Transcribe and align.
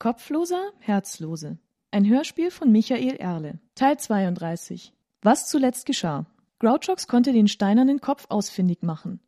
Kopfloser, 0.00 0.70
Herzlose. 0.78 1.58
Ein 1.90 2.08
Hörspiel 2.08 2.50
von 2.50 2.72
Michael 2.72 3.16
Erle. 3.16 3.58
Teil 3.74 3.98
32. 3.98 4.94
Was 5.20 5.46
zuletzt 5.46 5.84
geschah. 5.84 6.24
Grouchox 6.58 7.06
konnte 7.06 7.34
den 7.34 7.48
steinernen 7.48 8.00
Kopf 8.00 8.24
ausfindig 8.30 8.82
machen. 8.82 9.20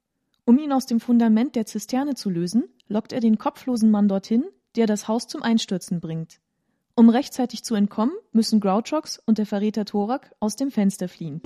Um 0.46 0.58
ihn 0.58 0.72
aus 0.72 0.86
dem 0.86 0.98
Fundament 0.98 1.56
der 1.56 1.66
Zisterne 1.66 2.14
zu 2.14 2.30
lösen, 2.30 2.70
lockt 2.88 3.12
er 3.12 3.20
den 3.20 3.36
kopflosen 3.36 3.90
Mann 3.90 4.08
dorthin, 4.08 4.46
der 4.74 4.86
das 4.86 5.08
Haus 5.08 5.26
zum 5.26 5.42
Einstürzen 5.42 6.00
bringt. 6.00 6.40
Um 6.94 7.10
rechtzeitig 7.10 7.64
zu 7.64 7.74
entkommen, 7.74 8.14
müssen 8.32 8.58
Grouchox 8.58 9.18
und 9.26 9.36
der 9.36 9.44
Verräter 9.44 9.84
Thorak 9.84 10.34
aus 10.40 10.56
dem 10.56 10.70
Fenster 10.70 11.06
fliehen. 11.06 11.42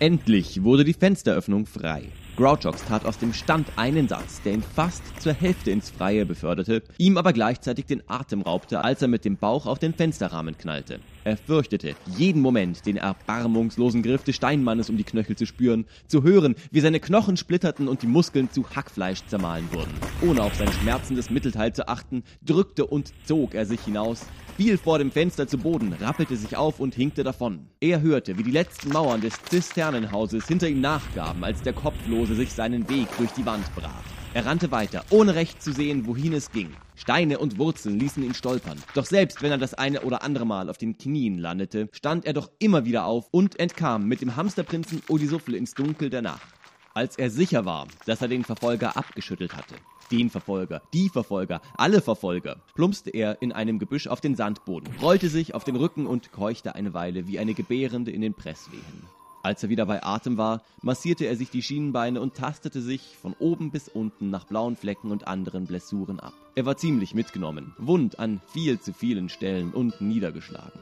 Endlich 0.00 0.62
wurde 0.62 0.82
die 0.82 0.94
Fensteröffnung 0.94 1.66
frei. 1.66 2.04
Grouchox 2.40 2.82
tat 2.86 3.04
aus 3.04 3.18
dem 3.18 3.34
Stand 3.34 3.68
einen 3.76 4.08
Satz, 4.08 4.40
der 4.40 4.54
ihn 4.54 4.62
fast 4.62 5.02
zur 5.20 5.34
Hälfte 5.34 5.72
ins 5.72 5.90
Freie 5.90 6.24
beförderte, 6.24 6.82
ihm 6.96 7.18
aber 7.18 7.34
gleichzeitig 7.34 7.84
den 7.84 8.02
Atem 8.08 8.40
raubte, 8.40 8.82
als 8.82 9.02
er 9.02 9.08
mit 9.08 9.26
dem 9.26 9.36
Bauch 9.36 9.66
auf 9.66 9.78
den 9.78 9.92
Fensterrahmen 9.92 10.56
knallte. 10.56 11.00
Er 11.24 11.36
fürchtete, 11.36 11.96
jeden 12.16 12.40
Moment 12.40 12.86
den 12.86 12.96
erbarmungslosen 12.96 14.02
Griff 14.02 14.24
des 14.24 14.36
Steinmannes 14.36 14.88
um 14.88 14.96
die 14.96 15.04
Knöchel 15.04 15.36
zu 15.36 15.44
spüren, 15.44 15.84
zu 16.06 16.22
hören, 16.22 16.54
wie 16.70 16.80
seine 16.80 16.98
Knochen 16.98 17.36
splitterten 17.36 17.88
und 17.88 18.00
die 18.00 18.06
Muskeln 18.06 18.50
zu 18.50 18.64
Hackfleisch 18.74 19.22
zermahlen 19.26 19.68
wurden. 19.70 19.92
Ohne 20.26 20.42
auf 20.42 20.54
sein 20.54 20.72
schmerzendes 20.72 21.28
Mittelteil 21.28 21.74
zu 21.74 21.88
achten, 21.88 22.22
drückte 22.40 22.86
und 22.86 23.12
zog 23.26 23.54
er 23.54 23.66
sich 23.66 23.82
hinaus, 23.82 24.24
fiel 24.56 24.78
vor 24.78 24.98
dem 24.98 25.10
Fenster 25.10 25.46
zu 25.46 25.58
Boden, 25.58 25.94
rappelte 26.00 26.36
sich 26.36 26.56
auf 26.56 26.80
und 26.80 26.94
hinkte 26.94 27.22
davon. 27.22 27.66
Er 27.80 28.00
hörte, 28.02 28.36
wie 28.36 28.42
die 28.42 28.50
letzten 28.50 28.90
Mauern 28.90 29.20
des 29.20 29.34
Zisternenhauses 29.44 30.46
hinter 30.46 30.68
ihm 30.68 30.80
nachgaben, 30.80 31.44
als 31.44 31.62
der 31.62 31.72
Kopflose 31.72 32.29
sich 32.34 32.52
seinen 32.52 32.88
Weg 32.88 33.08
durch 33.18 33.30
die 33.32 33.46
Wand 33.46 33.64
brach. 33.74 34.02
Er 34.32 34.46
rannte 34.46 34.70
weiter, 34.70 35.04
ohne 35.10 35.34
recht 35.34 35.60
zu 35.60 35.72
sehen, 35.72 36.06
wohin 36.06 36.32
es 36.32 36.52
ging. 36.52 36.72
Steine 36.94 37.38
und 37.38 37.58
Wurzeln 37.58 37.98
ließen 37.98 38.22
ihn 38.22 38.34
stolpern. 38.34 38.78
Doch 38.94 39.04
selbst 39.04 39.42
wenn 39.42 39.50
er 39.50 39.58
das 39.58 39.74
eine 39.74 40.02
oder 40.02 40.22
andere 40.22 40.44
Mal 40.44 40.70
auf 40.70 40.78
den 40.78 40.96
Knien 40.98 41.38
landete, 41.38 41.88
stand 41.92 42.26
er 42.26 42.32
doch 42.32 42.50
immer 42.60 42.84
wieder 42.84 43.06
auf 43.06 43.26
und 43.32 43.58
entkam 43.58 44.06
mit 44.06 44.20
dem 44.20 44.36
Hamsterprinzen 44.36 45.02
Odisuffel 45.08 45.54
ins 45.54 45.74
Dunkel 45.74 46.10
der 46.10 46.22
Nacht. 46.22 46.46
Als 46.94 47.16
er 47.18 47.30
sicher 47.30 47.64
war, 47.64 47.88
dass 48.06 48.20
er 48.20 48.28
den 48.28 48.44
Verfolger 48.44 48.96
abgeschüttelt 48.96 49.56
hatte, 49.56 49.74
den 50.10 50.30
Verfolger, 50.30 50.82
die 50.92 51.08
Verfolger, 51.08 51.60
alle 51.76 52.00
Verfolger, 52.00 52.62
plumpste 52.74 53.10
er 53.10 53.40
in 53.42 53.52
einem 53.52 53.78
Gebüsch 53.78 54.06
auf 54.06 54.20
den 54.20 54.36
Sandboden, 54.36 54.92
rollte 55.00 55.28
sich 55.28 55.54
auf 55.54 55.64
den 55.64 55.76
Rücken 55.76 56.06
und 56.06 56.32
keuchte 56.32 56.74
eine 56.74 56.94
Weile 56.94 57.26
wie 57.26 57.38
eine 57.38 57.54
Gebärende 57.54 58.10
in 58.10 58.20
den 58.20 58.34
Presswehen. 58.34 59.19
Als 59.42 59.62
er 59.62 59.70
wieder 59.70 59.86
bei 59.86 60.02
Atem 60.02 60.36
war, 60.36 60.62
massierte 60.82 61.24
er 61.24 61.34
sich 61.34 61.50
die 61.50 61.62
Schienenbeine 61.62 62.20
und 62.20 62.34
tastete 62.34 62.82
sich 62.82 63.16
von 63.16 63.34
oben 63.38 63.70
bis 63.70 63.88
unten 63.88 64.28
nach 64.28 64.44
blauen 64.44 64.76
Flecken 64.76 65.10
und 65.10 65.26
anderen 65.26 65.64
Blessuren 65.64 66.20
ab. 66.20 66.34
Er 66.54 66.66
war 66.66 66.76
ziemlich 66.76 67.14
mitgenommen, 67.14 67.74
wund 67.78 68.18
an 68.18 68.42
viel 68.52 68.80
zu 68.80 68.92
vielen 68.92 69.30
Stellen 69.30 69.72
und 69.72 70.00
niedergeschlagen. 70.00 70.80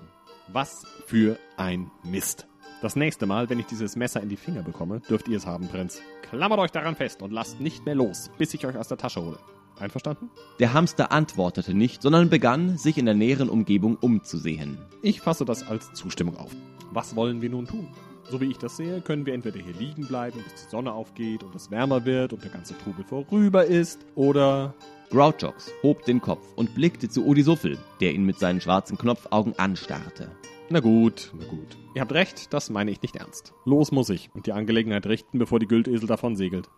Was 0.49 0.85
für 1.07 1.39
ein 1.57 1.91
Mist. 2.03 2.49
Das 2.83 2.97
nächste 2.97 3.27
Mal, 3.27 3.49
wenn 3.49 3.61
ich 3.61 3.67
dieses 3.67 3.97
Messer 3.97 4.23
in 4.23 4.29
die 4.29 4.37
Finger 4.37 4.63
bekomme, 4.63 5.01
dürft 5.09 5.29
ihr 5.29 5.37
es 5.37 5.47
haben, 5.47 5.69
Prinz. 5.69 6.01
Klammert 6.23 6.59
euch 6.59 6.71
daran 6.71 6.97
fest 6.97 7.23
und 7.23 7.33
lasst 7.33 7.61
nicht 7.61 7.85
mehr 7.85 7.95
los, 7.95 8.31
bis 8.39 8.55
ich 8.55 8.67
euch 8.67 8.77
aus 8.77 8.89
der 8.89 8.99
Tasche 8.99 9.23
hole. 9.23 9.39
Einverstanden? 9.79 10.31
Der 10.59 10.73
Hamster 10.73 11.13
antwortete 11.13 11.75
nicht, 11.75 12.03
sondern 12.03 12.29
begann, 12.29 12.77
sich 12.77 12.99
in 12.99 13.05
der 13.05 13.15
näheren 13.15 13.49
Umgebung 13.49 13.97
umzusehen. 13.97 14.79
Ich 15.03 15.21
fasse 15.21 15.45
das 15.45 15.67
als 15.67 15.93
Zustimmung 15.93 16.37
auf. 16.37 16.51
Was 16.91 17.15
wollen 17.15 17.41
wir 17.43 17.51
nun 17.51 17.67
tun? 17.67 17.89
So 18.31 18.41
wie 18.43 18.51
ich 18.51 18.59
das 18.59 18.77
sehe, 18.77 19.01
können 19.01 19.25
wir 19.25 19.33
entweder 19.33 19.59
hier 19.59 19.73
liegen 19.73 20.07
bleiben, 20.07 20.43
bis 20.45 20.65
die 20.65 20.71
Sonne 20.71 20.93
aufgeht 20.93 21.43
und 21.43 21.55
es 21.55 21.71
wärmer 21.71 22.05
wird 22.05 22.35
und 22.35 22.45
der 22.45 22.51
ganze 22.51 22.77
Trubel 22.77 23.05
vorüber 23.05 23.65
ist, 23.65 24.05
oder 24.17 24.75
Grouchox 25.11 25.71
hob 25.83 26.05
den 26.05 26.21
Kopf 26.21 26.47
und 26.55 26.75
blickte 26.75 27.09
zu 27.09 27.25
Odisuffel, 27.25 27.79
der 28.01 28.13
ihn 28.13 28.25
mit 28.25 28.39
seinen 28.39 28.61
schwarzen 28.61 28.99
Knopfaugen 28.99 29.59
anstarrte. 29.59 30.31
Na 30.69 30.81
gut, 30.81 31.33
na 31.39 31.47
gut. 31.47 31.79
Ihr 31.95 32.03
habt 32.03 32.13
recht, 32.13 32.53
das 32.53 32.69
meine 32.69 32.91
ich 32.91 33.01
nicht 33.01 33.17
ernst. 33.17 33.55
Los 33.65 33.91
muss 33.91 34.11
ich 34.11 34.29
und 34.35 34.45
die 34.47 34.53
Angelegenheit 34.53 35.07
richten, 35.07 35.39
bevor 35.39 35.59
die 35.59 35.67
Güldesel 35.67 36.07
davon 36.07 36.37
segelt. 36.37 36.69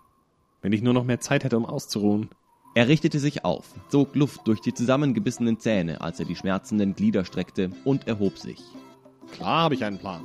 Wenn 0.62 0.72
ich 0.72 0.82
nur 0.82 0.94
noch 0.94 1.05
mehr 1.05 1.19
Zeit 1.19 1.43
hätte, 1.43 1.56
um 1.56 1.67
auszuruhen. 1.67 2.28
Er 2.77 2.87
richtete 2.87 3.19
sich 3.19 3.44
auf, 3.44 3.75
zog 3.88 4.15
Luft 4.15 4.47
durch 4.47 4.61
die 4.61 4.72
zusammengebissenen 4.72 5.59
Zähne, 5.59 6.00
als 6.00 6.21
er 6.21 6.27
die 6.27 6.37
schmerzenden 6.37 6.94
Glieder 6.94 7.25
streckte, 7.25 7.71
und 7.84 8.06
erhob 8.06 8.38
sich. 8.38 8.62
Klar 9.32 9.65
habe 9.65 9.75
ich 9.75 9.84
einen 9.84 9.99
Plan. 9.99 10.22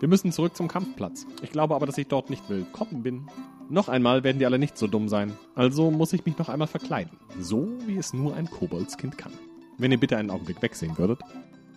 Wir 0.00 0.08
müssen 0.08 0.32
zurück 0.32 0.56
zum 0.56 0.68
Kampfplatz. 0.68 1.26
Ich 1.42 1.50
glaube 1.50 1.74
aber, 1.74 1.86
dass 1.86 1.98
ich 1.98 2.08
dort 2.08 2.28
nicht 2.28 2.48
willkommen 2.48 3.02
bin. 3.02 3.28
Noch 3.70 3.88
einmal 3.88 4.24
werden 4.24 4.38
die 4.38 4.46
alle 4.46 4.58
nicht 4.58 4.76
so 4.76 4.86
dumm 4.86 5.08
sein. 5.08 5.32
Also 5.54 5.90
muss 5.90 6.12
ich 6.12 6.26
mich 6.26 6.36
noch 6.36 6.48
einmal 6.48 6.68
verkleiden. 6.68 7.16
So 7.40 7.68
wie 7.86 7.96
es 7.96 8.12
nur 8.12 8.34
ein 8.34 8.50
Koboldskind 8.50 9.16
kann. 9.16 9.32
Wenn 9.78 9.92
ihr 9.92 9.98
bitte 9.98 10.16
einen 10.16 10.30
Augenblick 10.30 10.60
wegsehen 10.62 10.98
würdet. 10.98 11.20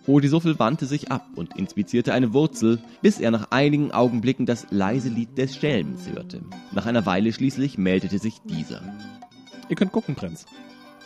Odisuffel 0.06 0.58
wandte 0.58 0.86
sich 0.86 1.10
ab 1.10 1.26
und 1.36 1.56
inspizierte 1.56 2.14
eine 2.14 2.32
Wurzel, 2.32 2.82
bis 3.02 3.20
er 3.20 3.30
nach 3.30 3.50
einigen 3.50 3.92
Augenblicken 3.92 4.46
das 4.46 4.66
leise 4.70 5.10
Lied 5.10 5.36
des 5.36 5.54
Schelms 5.54 6.08
hörte. 6.08 6.40
Nach 6.72 6.86
einer 6.86 7.04
Weile 7.04 7.32
schließlich 7.32 7.76
meldete 7.78 8.18
sich 8.18 8.40
dieser. 8.42 8.82
Ihr 9.68 9.76
könnt 9.76 9.92
gucken, 9.92 10.14
Prinz. 10.14 10.46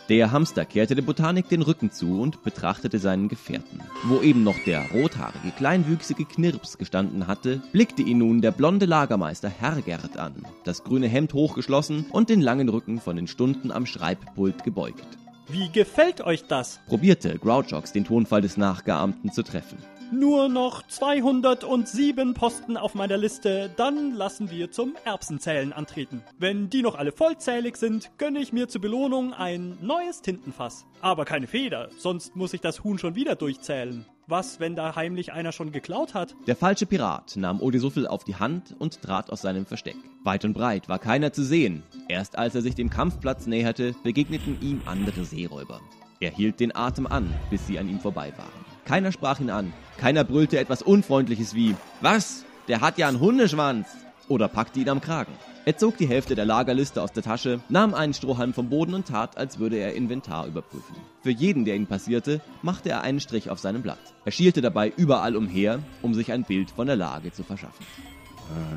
Der 0.09 0.33
Hamster 0.33 0.65
kehrte 0.65 0.95
der 0.95 1.01
Botanik 1.01 1.47
den 1.47 1.61
Rücken 1.61 1.89
zu 1.89 2.19
und 2.19 2.43
betrachtete 2.43 2.99
seinen 2.99 3.29
Gefährten. 3.29 3.79
Wo 4.03 4.19
eben 4.19 4.43
noch 4.43 4.57
der 4.65 4.91
rothaarige, 4.91 5.51
kleinwüchsige 5.55 6.25
Knirps 6.25 6.77
gestanden 6.77 7.25
hatte, 7.25 7.61
blickte 7.71 8.01
ihn 8.01 8.17
nun 8.17 8.41
der 8.41 8.51
blonde 8.51 8.85
Lagermeister 8.85 9.47
Hergert 9.47 10.17
an, 10.17 10.45
das 10.65 10.83
grüne 10.83 11.07
Hemd 11.07 11.33
hochgeschlossen 11.33 12.05
und 12.11 12.29
den 12.29 12.41
langen 12.41 12.67
Rücken 12.67 12.99
von 12.99 13.15
den 13.15 13.27
Stunden 13.27 13.71
am 13.71 13.85
Schreibpult 13.85 14.65
gebeugt. 14.65 15.07
Wie 15.47 15.69
gefällt 15.69 16.19
euch 16.19 16.47
das? 16.47 16.81
probierte 16.87 17.39
Grouchox 17.39 17.93
den 17.93 18.03
Tonfall 18.03 18.41
des 18.41 18.57
Nachgeahmten 18.57 19.31
zu 19.31 19.41
treffen. 19.41 19.77
Nur 20.13 20.47
noch 20.47 20.85
207 20.85 22.35
Posten 22.35 22.77
auf 22.77 22.93
meiner 22.93 23.17
Liste, 23.17 23.71
dann 23.75 24.13
lassen 24.13 24.51
wir 24.51 24.69
zum 24.69 24.93
Erbsenzählen 25.05 25.73
antreten. 25.73 26.21
Wenn 26.37 26.69
die 26.69 26.83
noch 26.83 26.93
alle 26.93 27.11
vollzählig 27.11 27.77
sind, 27.77 28.11
gönne 28.19 28.39
ich 28.39 28.53
mir 28.53 28.67
zur 28.67 28.81
Belohnung 28.81 29.33
ein 29.33 29.75
neues 29.81 30.21
Tintenfass. 30.21 30.85
Aber 31.01 31.25
keine 31.25 31.47
Feder, 31.47 31.89
sonst 31.97 32.35
muss 32.35 32.53
ich 32.53 32.61
das 32.61 32.83
Huhn 32.83 32.99
schon 32.99 33.15
wieder 33.15 33.35
durchzählen. 33.35 34.05
Was, 34.27 34.59
wenn 34.59 34.75
da 34.75 34.95
heimlich 34.95 35.33
einer 35.33 35.51
schon 35.51 35.71
geklaut 35.71 36.13
hat? 36.13 36.35
Der 36.45 36.55
falsche 36.55 36.85
Pirat 36.85 37.35
nahm 37.35 37.59
Odisuffel 37.59 38.05
auf 38.05 38.23
die 38.23 38.35
Hand 38.35 38.75
und 38.77 39.01
trat 39.01 39.31
aus 39.31 39.41
seinem 39.41 39.65
Versteck. 39.65 39.97
Weit 40.23 40.45
und 40.45 40.53
breit 40.53 40.89
war 40.89 40.99
keiner 40.99 41.33
zu 41.33 41.43
sehen. 41.43 41.81
Erst 42.07 42.37
als 42.37 42.53
er 42.53 42.61
sich 42.61 42.75
dem 42.75 42.91
Kampfplatz 42.91 43.47
näherte, 43.47 43.95
begegneten 44.03 44.59
ihm 44.61 44.83
andere 44.85 45.25
Seeräuber. 45.25 45.81
Er 46.19 46.29
hielt 46.29 46.59
den 46.59 46.75
Atem 46.75 47.07
an, 47.07 47.33
bis 47.49 47.65
sie 47.65 47.79
an 47.79 47.89
ihm 47.89 47.99
vorbei 47.99 48.31
waren. 48.37 48.62
Keiner 48.85 49.11
sprach 49.11 49.39
ihn 49.39 49.49
an, 49.49 49.73
keiner 49.97 50.23
brüllte 50.23 50.59
etwas 50.59 50.81
Unfreundliches 50.81 51.55
wie 51.55 51.75
Was? 52.01 52.45
Der 52.67 52.81
hat 52.81 52.97
ja 52.97 53.07
einen 53.07 53.19
Hundeschwanz! 53.19 53.87
oder 54.29 54.47
packte 54.47 54.79
ihn 54.79 54.89
am 54.89 55.01
Kragen. 55.01 55.33
Er 55.65 55.77
zog 55.77 55.97
die 55.97 56.07
Hälfte 56.07 56.35
der 56.35 56.45
Lagerliste 56.45 57.01
aus 57.01 57.13
der 57.13 57.23
Tasche, 57.23 57.61
nahm 57.69 57.93
einen 57.93 58.13
Strohhalm 58.13 58.53
vom 58.53 58.69
Boden 58.69 58.93
und 58.93 59.07
tat, 59.07 59.37
als 59.37 59.59
würde 59.59 59.77
er 59.77 59.93
Inventar 59.93 60.47
überprüfen. 60.47 60.95
Für 61.21 61.29
jeden, 61.29 61.63
der 61.65 61.75
ihn 61.75 61.87
passierte, 61.87 62.41
machte 62.61 62.89
er 62.89 63.01
einen 63.01 63.19
Strich 63.19 63.49
auf 63.49 63.59
seinem 63.59 63.81
Blatt. 63.81 63.99
Er 64.25 64.31
schielte 64.31 64.61
dabei 64.61 64.91
überall 64.95 65.35
umher, 65.35 65.79
um 66.01 66.13
sich 66.13 66.31
ein 66.31 66.43
Bild 66.43 66.71
von 66.71 66.87
der 66.87 66.97
Lage 66.97 67.31
zu 67.31 67.43
verschaffen. 67.43 67.85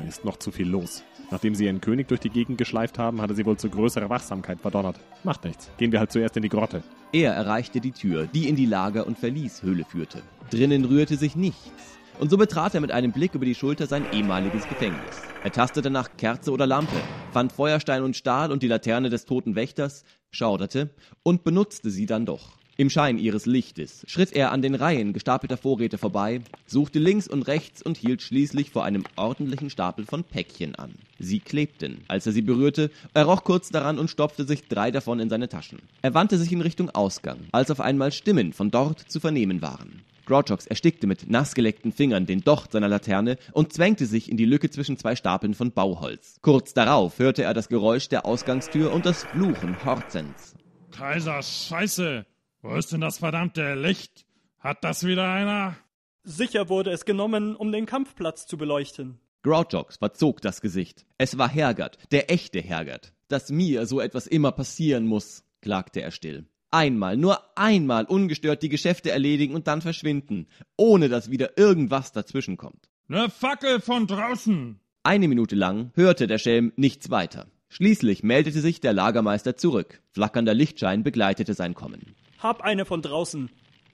Äh, 0.03 0.07
ist 0.07 0.25
noch 0.25 0.37
zu 0.37 0.51
viel 0.51 0.67
los. 0.67 1.03
Nachdem 1.29 1.55
sie 1.55 1.65
ihren 1.65 1.81
König 1.81 2.07
durch 2.07 2.21
die 2.21 2.29
Gegend 2.29 2.57
geschleift 2.57 2.97
haben, 2.97 3.21
hatte 3.21 3.35
sie 3.35 3.45
wohl 3.45 3.57
zu 3.57 3.69
größerer 3.69 4.09
Wachsamkeit 4.09 4.61
verdonnert. 4.61 4.99
Macht 5.23 5.43
nichts. 5.43 5.69
Gehen 5.77 5.91
wir 5.91 5.99
halt 5.99 6.11
zuerst 6.11 6.37
in 6.37 6.43
die 6.43 6.49
Grotte. 6.49 6.83
Er 7.11 7.33
erreichte 7.33 7.81
die 7.81 7.91
Tür, 7.91 8.27
die 8.27 8.47
in 8.47 8.55
die 8.55 8.65
Lager- 8.65 9.07
und 9.07 9.19
Verlieshöhle 9.19 9.83
führte. 9.83 10.21
Drinnen 10.49 10.85
rührte 10.85 11.17
sich 11.17 11.35
nichts. 11.35 11.97
Und 12.19 12.31
so 12.31 12.37
betrat 12.37 12.73
er 12.73 12.81
mit 12.81 12.91
einem 12.91 13.11
Blick 13.11 13.35
über 13.35 13.45
die 13.45 13.53
Schulter 13.53 13.85
sein 13.85 14.05
ehemaliges 14.11 14.67
Gefängnis. 14.67 15.21
Er 15.43 15.51
tastete 15.51 15.89
nach 15.89 16.17
Kerze 16.17 16.51
oder 16.51 16.65
Lampe, 16.65 16.95
fand 17.31 17.51
Feuerstein 17.51 18.01
und 18.01 18.15
Stahl 18.15 18.51
und 18.51 18.63
die 18.63 18.67
Laterne 18.67 19.09
des 19.09 19.25
toten 19.25 19.55
Wächters, 19.55 20.03
schauderte 20.31 20.95
und 21.21 21.43
benutzte 21.43 21.91
sie 21.91 22.07
dann 22.07 22.25
doch. 22.25 22.56
Im 22.79 22.91
Schein 22.91 23.17
ihres 23.17 23.47
Lichtes 23.47 24.05
schritt 24.07 24.33
er 24.33 24.51
an 24.51 24.61
den 24.61 24.75
Reihen 24.75 25.11
gestapelter 25.11 25.57
Vorräte 25.57 25.97
vorbei, 25.97 26.41
suchte 26.67 26.99
links 26.99 27.27
und 27.27 27.41
rechts 27.47 27.81
und 27.81 27.97
hielt 27.97 28.21
schließlich 28.21 28.69
vor 28.69 28.83
einem 28.83 29.03
ordentlichen 29.15 29.71
Stapel 29.71 30.05
von 30.05 30.23
Päckchen 30.23 30.75
an. 30.75 30.93
Sie 31.17 31.39
klebten. 31.39 32.01
Als 32.07 32.27
er 32.27 32.33
sie 32.33 32.43
berührte, 32.43 32.91
er 33.15 33.25
roch 33.25 33.43
kurz 33.43 33.69
daran 33.69 33.97
und 33.97 34.11
stopfte 34.11 34.45
sich 34.45 34.67
drei 34.67 34.91
davon 34.91 35.19
in 35.19 35.27
seine 35.27 35.49
Taschen. 35.49 35.79
Er 36.03 36.13
wandte 36.13 36.37
sich 36.37 36.51
in 36.51 36.61
Richtung 36.61 36.91
Ausgang, 36.91 37.39
als 37.51 37.71
auf 37.71 37.81
einmal 37.81 38.11
Stimmen 38.11 38.53
von 38.53 38.69
dort 38.69 38.99
zu 38.99 39.19
vernehmen 39.19 39.63
waren. 39.63 40.03
Grouchox 40.27 40.67
erstickte 40.67 41.07
mit 41.07 41.27
nassgeleckten 41.31 41.91
Fingern 41.91 42.27
den 42.27 42.41
Docht 42.41 42.73
seiner 42.73 42.89
Laterne 42.89 43.39
und 43.53 43.73
zwängte 43.73 44.05
sich 44.05 44.29
in 44.29 44.37
die 44.37 44.45
Lücke 44.45 44.69
zwischen 44.69 44.97
zwei 44.97 45.15
Stapeln 45.15 45.55
von 45.55 45.71
Bauholz. 45.71 46.37
Kurz 46.43 46.75
darauf 46.75 47.17
hörte 47.17 47.41
er 47.41 47.55
das 47.55 47.69
Geräusch 47.69 48.07
der 48.07 48.27
Ausgangstür 48.27 48.93
und 48.93 49.07
das 49.07 49.23
Fluchen 49.23 49.83
Horzens. 49.83 50.53
Kaiser, 50.91 51.41
Scheiße! 51.41 52.23
Wo 52.67 52.75
ist 52.75 52.91
denn 52.91 52.99
das 52.99 53.19
verdammte 53.19 53.75
Licht? 53.75 54.25
Hat 54.59 54.83
das 54.83 55.05
wieder 55.05 55.31
einer? 55.31 55.77
Sicher 56.25 56.67
wurde 56.67 56.91
es 56.91 57.05
genommen, 57.05 57.55
um 57.55 57.71
den 57.71 57.85
Kampfplatz 57.85 58.45
zu 58.45 58.57
beleuchten. 58.57 59.21
Grouchox 59.41 59.95
verzog 59.95 60.41
das 60.41 60.59
Gesicht. 60.59 61.05
Es 61.17 61.37
war 61.37 61.47
Hergert, 61.47 61.97
der 62.11 62.29
echte 62.29 62.59
Hergert. 62.59 63.13
Dass 63.29 63.51
mir 63.51 63.85
so 63.85 64.01
etwas 64.01 64.27
immer 64.27 64.51
passieren 64.51 65.07
muss, 65.07 65.45
klagte 65.61 66.01
er 66.01 66.11
still. 66.11 66.45
Einmal, 66.69 67.15
nur 67.15 67.39
einmal 67.57 68.03
ungestört 68.03 68.61
die 68.61 68.69
Geschäfte 68.69 69.11
erledigen 69.11 69.55
und 69.55 69.67
dann 69.67 69.81
verschwinden, 69.81 70.47
ohne 70.75 71.07
dass 71.07 71.31
wieder 71.31 71.57
irgendwas 71.57 72.11
dazwischenkommt. 72.11 72.89
Ne 73.07 73.29
Fackel 73.29 73.79
von 73.79 74.07
draußen! 74.07 74.81
Eine 75.03 75.29
Minute 75.29 75.55
lang 75.55 75.91
hörte 75.95 76.27
der 76.27 76.37
Schelm 76.37 76.73
nichts 76.75 77.09
weiter. 77.09 77.47
Schließlich 77.69 78.23
meldete 78.23 78.59
sich 78.59 78.81
der 78.81 78.91
Lagermeister 78.91 79.55
zurück. 79.55 80.01
Flackernder 80.11 80.53
Lichtschein 80.53 81.03
begleitete 81.03 81.53
sein 81.53 81.73
Kommen. 81.73 82.17
Hab 82.39 82.61
eine 82.61 82.85
von 82.85 83.01
draußen. 83.01 83.49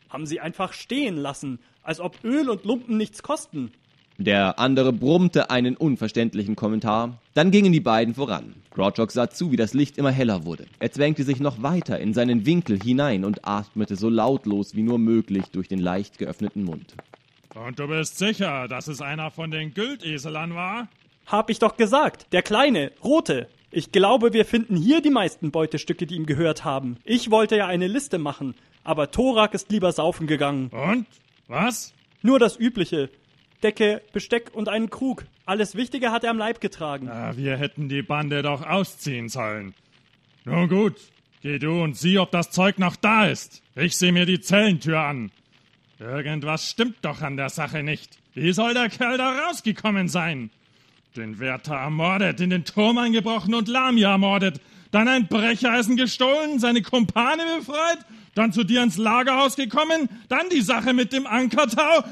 Haben 0.09 0.25
sie 0.25 0.39
einfach 0.39 0.73
stehen 0.73 1.17
lassen, 1.17 1.59
als 1.81 1.99
ob 1.99 2.23
Öl 2.23 2.49
und 2.49 2.65
Lumpen 2.65 2.97
nichts 2.97 3.23
kosten. 3.23 3.71
Der 4.17 4.59
andere 4.59 4.93
brummte 4.93 5.49
einen 5.49 5.75
unverständlichen 5.75 6.55
Kommentar. 6.55 7.19
Dann 7.33 7.49
gingen 7.49 7.73
die 7.73 7.79
beiden 7.79 8.13
voran. 8.13 8.53
Grouchox 8.71 9.15
sah 9.15 9.29
zu, 9.29 9.51
wie 9.51 9.55
das 9.55 9.73
Licht 9.73 9.97
immer 9.97 10.11
heller 10.11 10.45
wurde. 10.45 10.65
Er 10.79 10.91
zwängte 10.91 11.23
sich 11.23 11.39
noch 11.39 11.63
weiter 11.63 11.99
in 11.99 12.13
seinen 12.13 12.45
Winkel 12.45 12.79
hinein 12.79 13.25
und 13.25 13.47
atmete 13.47 13.95
so 13.95 14.09
lautlos 14.09 14.75
wie 14.75 14.83
nur 14.83 14.99
möglich 14.99 15.45
durch 15.51 15.67
den 15.67 15.79
leicht 15.79 16.19
geöffneten 16.19 16.63
Mund. 16.63 16.93
Und 17.55 17.79
du 17.79 17.87
bist 17.87 18.17
sicher, 18.17 18.67
dass 18.67 18.87
es 18.87 19.01
einer 19.01 19.31
von 19.31 19.51
den 19.51 19.73
Güldeselern 19.73 20.53
war? 20.53 20.89
Hab 21.25 21.49
ich 21.49 21.59
doch 21.59 21.77
gesagt, 21.77 22.27
der 22.33 22.41
kleine, 22.41 22.91
rote. 23.03 23.47
Ich 23.75 23.91
glaube, 23.91 24.33
wir 24.33 24.45
finden 24.45 24.75
hier 24.75 25.01
die 25.01 25.09
meisten 25.09 25.49
Beutestücke, 25.49 26.05
die 26.05 26.13
ihm 26.13 26.27
gehört 26.27 26.63
haben. 26.63 26.97
Ich 27.05 27.31
wollte 27.31 27.57
ja 27.57 27.65
eine 27.65 27.87
Liste 27.87 28.19
machen, 28.19 28.53
aber 28.83 29.09
Thorak 29.09 29.55
ist 29.55 29.71
lieber 29.71 29.91
saufen 29.91 30.27
gegangen. 30.27 30.69
Und? 30.69 31.07
Was? 31.47 31.91
Nur 32.21 32.37
das 32.37 32.59
Übliche. 32.59 33.09
Decke, 33.63 34.03
Besteck 34.13 34.51
und 34.53 34.69
einen 34.69 34.91
Krug. 34.91 35.25
Alles 35.47 35.75
Wichtige 35.75 36.11
hat 36.11 36.23
er 36.23 36.29
am 36.29 36.37
Leib 36.37 36.61
getragen. 36.61 37.07
Na, 37.09 37.35
wir 37.35 37.57
hätten 37.57 37.89
die 37.89 38.03
Bande 38.03 38.43
doch 38.43 38.63
ausziehen 38.63 39.27
sollen. 39.27 39.73
Nun 40.45 40.69
gut, 40.69 40.97
geh 41.41 41.57
du 41.57 41.81
und 41.81 41.97
sieh, 41.97 42.19
ob 42.19 42.29
das 42.29 42.51
Zeug 42.51 42.77
noch 42.77 42.95
da 42.95 43.25
ist. 43.25 43.63
Ich 43.75 43.97
seh 43.97 44.11
mir 44.11 44.27
die 44.27 44.39
Zellentür 44.39 44.99
an. 44.99 45.31
Irgendwas 45.99 46.69
stimmt 46.69 46.97
doch 47.01 47.23
an 47.23 47.37
der 47.37 47.49
Sache 47.49 47.81
nicht. 47.81 48.19
Wie 48.35 48.53
soll 48.53 48.75
der 48.75 48.89
Kerl 48.89 49.17
da 49.17 49.47
rausgekommen 49.47 50.09
sein? 50.09 50.51
Den 51.15 51.39
Wärter 51.39 51.75
ermordet, 51.75 52.41
in 52.41 52.49
den 52.49 52.65
Turm 52.65 52.97
eingebrochen 52.97 53.53
und 53.53 53.67
Lamia 53.67 54.13
ermordet, 54.13 54.59
dann 54.89 55.07
ein 55.07 55.27
Brecheisen 55.27 55.95
gestohlen, 55.95 56.57
seine 56.57 56.81
Kumpane 56.81 57.43
befreit, 57.59 57.99
dann 58.33 58.51
zu 58.51 58.63
dir 58.63 58.81
ins 58.81 58.97
Lagerhaus 58.97 59.55
gekommen, 59.55 60.09
dann 60.27 60.49
die 60.49 60.61
Sache 60.61 60.91
mit 60.93 61.13
dem 61.13 61.27
Ankertau. 61.27 62.03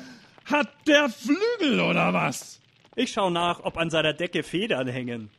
Hat 0.45 0.69
der 0.85 1.09
Flügel 1.09 1.79
oder 1.81 2.13
was? 2.13 2.59
Ich 2.95 3.11
schau 3.11 3.31
nach, 3.31 3.61
ob 3.63 3.77
an 3.77 3.89
seiner 3.89 4.13
Decke 4.13 4.43
Federn 4.43 4.87
hängen. 4.87 5.29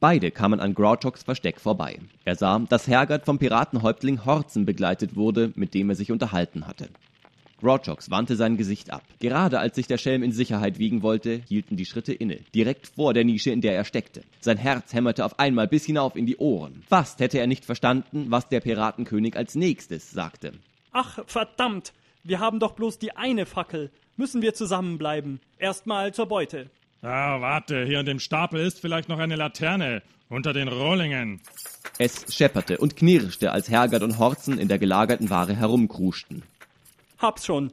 Beide 0.00 0.32
kamen 0.32 0.58
an 0.58 0.74
Grouchox 0.74 1.22
Versteck 1.22 1.60
vorbei. 1.60 2.00
Er 2.24 2.34
sah, 2.34 2.58
dass 2.58 2.88
Hergert 2.88 3.24
vom 3.24 3.38
Piratenhäuptling 3.38 4.24
Horzen 4.24 4.66
begleitet 4.66 5.14
wurde, 5.14 5.52
mit 5.54 5.74
dem 5.74 5.90
er 5.90 5.94
sich 5.94 6.10
unterhalten 6.10 6.66
hatte. 6.66 6.88
Grouchox 7.62 8.10
wandte 8.10 8.36
sein 8.36 8.56
Gesicht 8.56 8.92
ab. 8.92 9.04
Gerade 9.20 9.60
als 9.60 9.76
sich 9.76 9.86
der 9.86 9.98
Schelm 9.98 10.22
in 10.22 10.32
Sicherheit 10.32 10.78
wiegen 10.78 11.02
wollte, 11.02 11.40
hielten 11.48 11.76
die 11.76 11.86
Schritte 11.86 12.12
inne, 12.12 12.40
direkt 12.54 12.88
vor 12.88 13.14
der 13.14 13.24
Nische, 13.24 13.50
in 13.50 13.60
der 13.60 13.76
er 13.76 13.84
steckte. 13.84 14.22
Sein 14.40 14.58
Herz 14.58 14.92
hämmerte 14.92 15.24
auf 15.24 15.38
einmal 15.38 15.68
bis 15.68 15.84
hinauf 15.86 16.16
in 16.16 16.26
die 16.26 16.36
Ohren. 16.36 16.82
Fast 16.88 17.20
hätte 17.20 17.38
er 17.38 17.46
nicht 17.46 17.64
verstanden, 17.64 18.26
was 18.28 18.48
der 18.48 18.60
Piratenkönig 18.60 19.36
als 19.36 19.54
nächstes 19.54 20.10
sagte. 20.10 20.52
Ach, 20.90 21.20
verdammt! 21.26 21.92
Wir 22.24 22.40
haben 22.40 22.60
doch 22.60 22.72
bloß 22.72 22.98
die 22.98 23.16
eine 23.16 23.46
Fackel. 23.46 23.90
Müssen 24.16 24.42
wir 24.42 24.54
zusammenbleiben. 24.54 25.40
Erstmal 25.58 26.12
zur 26.12 26.26
Beute. 26.26 26.68
Ah, 27.00 27.40
warte, 27.40 27.84
hier 27.84 28.00
in 28.00 28.06
dem 28.06 28.20
Stapel 28.20 28.60
ist 28.60 28.80
vielleicht 28.80 29.08
noch 29.08 29.18
eine 29.18 29.36
Laterne. 29.36 30.02
Unter 30.28 30.52
den 30.52 30.68
Rohlingen. 30.68 31.40
Es 31.98 32.34
schepperte 32.34 32.78
und 32.78 32.96
knirschte, 32.96 33.52
als 33.52 33.68
Hergert 33.68 34.02
und 34.02 34.18
Horzen 34.18 34.58
in 34.58 34.68
der 34.68 34.78
gelagerten 34.78 35.28
Ware 35.28 35.54
herumkruschten. 35.54 36.42
Hab's 37.22 37.46
schon. 37.46 37.72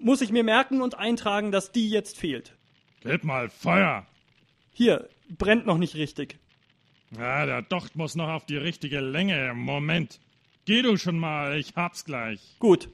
Muss 0.00 0.20
ich 0.20 0.32
mir 0.32 0.42
merken 0.42 0.82
und 0.82 0.98
eintragen, 0.98 1.52
dass 1.52 1.70
die 1.70 1.88
jetzt 1.88 2.18
fehlt. 2.18 2.56
Gib 3.02 3.22
mal 3.22 3.48
Feuer. 3.48 4.04
Hier, 4.72 5.08
brennt 5.28 5.64
noch 5.64 5.78
nicht 5.78 5.94
richtig. 5.94 6.38
Ja, 7.16 7.46
der 7.46 7.62
Docht 7.62 7.94
muss 7.94 8.16
noch 8.16 8.28
auf 8.28 8.46
die 8.46 8.56
richtige 8.56 9.00
Länge. 9.00 9.54
Moment. 9.54 10.20
Geh 10.64 10.82
du 10.82 10.96
schon 10.96 11.18
mal, 11.18 11.56
ich 11.56 11.74
hab's 11.76 12.04
gleich. 12.04 12.56
Gut. 12.58 12.88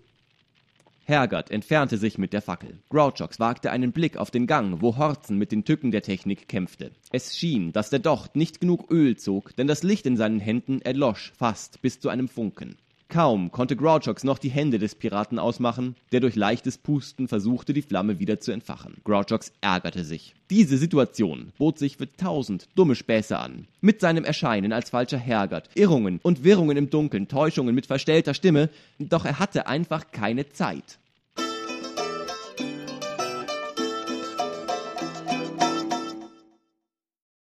Hergert 1.05 1.51
entfernte 1.51 1.99
sich 1.99 2.19
mit 2.19 2.33
der 2.33 2.43
Fackel. 2.43 2.79
Grouchox 2.91 3.39
wagte 3.39 3.71
einen 3.71 3.93
Blick 3.93 4.17
auf 4.17 4.31
den 4.31 4.47
Gang, 4.47 4.83
wo 4.83 4.97
Horzen 4.97 5.39
mit 5.39 5.53
den 5.53 5.65
Tücken 5.65 5.93
der 5.93 6.03
Technik 6.03 6.49
kämpfte. 6.49 6.91
Es 7.13 7.39
schien, 7.39 7.73
dass 7.73 7.91
der 7.91 8.01
Docht 8.01 8.37
nicht 8.37 8.61
genug 8.61 8.91
Öl 8.91 9.17
zog, 9.17 9.55
denn 9.57 9.69
das 9.69 9.83
Licht 9.83 10.05
in 10.05 10.17
seinen 10.17 10.41
Händen 10.41 10.83
erlosch 10.83 11.33
fast 11.39 11.81
bis 11.81 12.01
zu 12.01 12.09
einem 12.09 12.29
Funken. 12.29 12.77
Kaum 13.17 13.51
konnte 13.51 13.77
Grouchox 13.77 14.25
noch 14.25 14.37
die 14.37 14.51
Hände 14.51 14.79
des 14.79 14.95
Piraten 14.95 15.39
ausmachen, 15.39 15.97
der 16.13 16.21
durch 16.21 16.37
leichtes 16.37 16.77
Pusten 16.77 17.29
versuchte, 17.29 17.73
die 17.73 17.81
Flamme 17.81 18.19
wieder 18.19 18.41
zu 18.41 18.53
entfachen. 18.53 18.99
Grouchox 19.05 19.53
ärgerte 19.63 20.05
sich. 20.05 20.35
Diese 20.51 20.77
Situation 20.77 21.51
bot 21.57 21.79
sich 21.79 21.97
für 21.97 22.15
tausend 22.15 22.69
dumme 22.75 22.95
Späße 22.95 23.39
an. 23.39 23.69
Mit 23.81 24.03
seinem 24.03 24.25
Erscheinen 24.25 24.71
als 24.75 24.91
falscher 24.91 25.17
Hergert, 25.17 25.71
Irrungen 25.75 26.21
und 26.23 26.45
Wirrungen 26.45 26.77
im 26.77 26.91
Dunkeln, 26.91 27.27
Täuschungen 27.27 27.75
mit 27.75 27.87
verstellter 27.87 28.35
Stimme, 28.35 28.69
doch 28.99 29.25
er 29.25 29.39
hatte 29.39 29.67
einfach 29.67 30.11
keine 30.13 30.51
Zeit. 30.51 30.99